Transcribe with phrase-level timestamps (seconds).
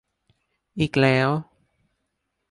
[0.79, 1.29] อีกแล้ว-_